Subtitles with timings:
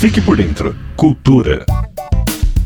[0.00, 0.74] Fique por dentro.
[0.96, 1.66] Cultura.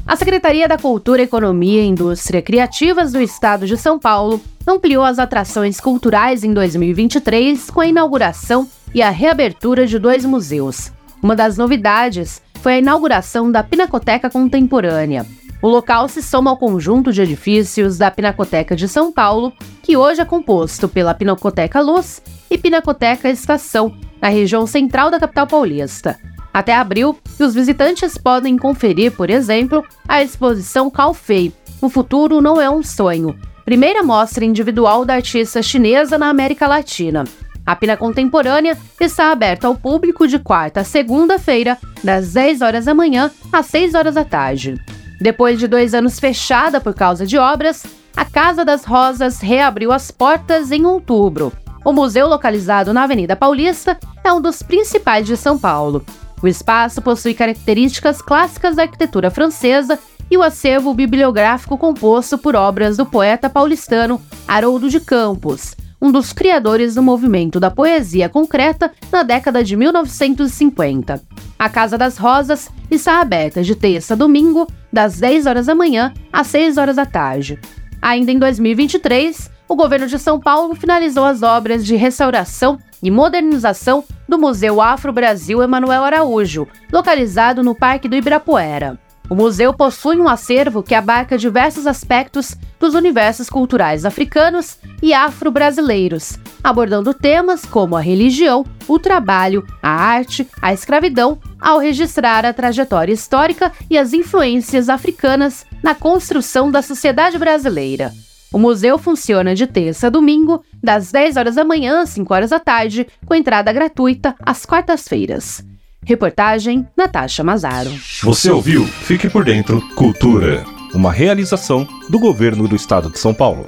[0.06, 5.18] A Secretaria da Cultura, Economia e Indústria Criativas do Estado de São Paulo ampliou as
[5.18, 10.92] atrações culturais em 2023 com a inauguração e a reabertura de dois museus.
[11.20, 15.26] Uma das novidades foi a inauguração da Pinacoteca Contemporânea.
[15.60, 20.20] O local se soma ao conjunto de edifícios da Pinacoteca de São Paulo, que hoje
[20.20, 23.92] é composto pela Pinacoteca Luz e Pinacoteca Estação,
[24.22, 26.16] na região central da capital paulista.
[26.54, 32.70] Até abril, os visitantes podem conferir, por exemplo, a exposição Calfei, O Futuro Não É
[32.70, 37.24] um Sonho, primeira mostra individual da artista chinesa na América Latina.
[37.66, 42.94] A Pina Contemporânea está aberta ao público de quarta a segunda-feira, das 10 horas da
[42.94, 44.80] manhã às 6 horas da tarde.
[45.20, 47.84] Depois de dois anos fechada por causa de obras,
[48.16, 51.52] a Casa das Rosas reabriu as portas em outubro.
[51.84, 56.04] O museu, localizado na Avenida Paulista, é um dos principais de São Paulo.
[56.44, 59.98] O espaço possui características clássicas da arquitetura francesa
[60.30, 66.34] e o acervo bibliográfico composto por obras do poeta paulistano Haroldo de Campos, um dos
[66.34, 71.22] criadores do movimento da poesia concreta na década de 1950.
[71.58, 76.12] A Casa das Rosas está aberta de terça a domingo, das 10 horas da manhã
[76.30, 77.58] às 6 horas da tarde.
[78.02, 84.04] Ainda em 2023, o governo de São Paulo finalizou as obras de restauração e modernização
[84.28, 88.96] do Museu Afro-Brasil Emanuel Araújo, localizado no Parque do Ibirapuera.
[89.28, 96.38] O museu possui um acervo que abarca diversos aspectos dos universos culturais africanos e afro-brasileiros,
[96.62, 103.12] abordando temas como a religião, o trabalho, a arte, a escravidão, ao registrar a trajetória
[103.12, 108.12] histórica e as influências africanas na construção da sociedade brasileira.
[108.54, 112.50] O museu funciona de terça a domingo, das 10 horas da manhã às 5 horas
[112.50, 115.60] da tarde, com entrada gratuita às quartas-feiras.
[116.06, 117.90] Reportagem Natasha Mazaro.
[118.22, 118.86] Você ouviu?
[118.86, 119.80] Fique por dentro.
[119.96, 120.64] Cultura.
[120.94, 123.66] Uma realização do governo do estado de São Paulo.